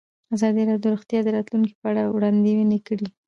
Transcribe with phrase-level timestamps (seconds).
[0.35, 3.07] ازادي راډیو د روغتیا د راتلونکې په اړه وړاندوینې کړې.